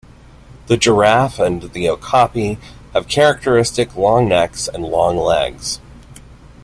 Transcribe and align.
The 0.65 0.77
giraffe 0.77 1.37
and 1.37 1.61
the 1.61 1.87
okapi 1.87 2.57
have 2.93 3.07
characteristic 3.07 3.95
long 3.95 4.27
necks 4.27 4.67
and 4.67 4.81
long 4.83 5.15
legs. 5.15 5.79